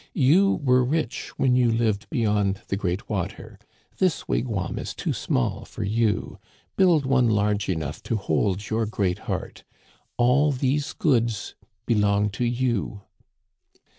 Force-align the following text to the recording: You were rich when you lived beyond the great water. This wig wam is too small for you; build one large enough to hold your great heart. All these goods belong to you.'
You 0.15 0.53
were 0.63 0.83
rich 0.83 1.29
when 1.37 1.55
you 1.55 1.71
lived 1.71 2.09
beyond 2.09 2.61
the 2.69 2.75
great 2.75 3.07
water. 3.07 3.59
This 3.99 4.27
wig 4.27 4.47
wam 4.47 4.79
is 4.79 4.95
too 4.95 5.13
small 5.13 5.63
for 5.63 5.83
you; 5.83 6.39
build 6.75 7.05
one 7.05 7.29
large 7.29 7.69
enough 7.69 8.01
to 8.05 8.15
hold 8.15 8.67
your 8.71 8.87
great 8.87 9.19
heart. 9.29 9.63
All 10.17 10.51
these 10.51 10.93
goods 10.93 11.53
belong 11.85 12.31
to 12.31 12.45
you.' 12.45 13.01